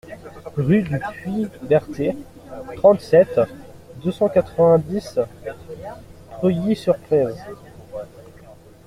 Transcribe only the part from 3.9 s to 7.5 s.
deux cent quatre-vingt-dix Preuilly-sur-Claise